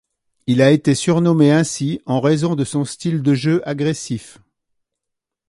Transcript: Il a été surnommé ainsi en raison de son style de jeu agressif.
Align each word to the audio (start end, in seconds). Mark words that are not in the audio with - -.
Il 0.47 0.63
a 0.63 0.71
été 0.71 0.95
surnommé 0.95 1.51
ainsi 1.51 2.01
en 2.07 2.21
raison 2.21 2.55
de 2.55 2.63
son 2.63 2.85
style 2.85 3.21
de 3.21 3.35
jeu 3.35 3.61
agressif. 3.69 4.39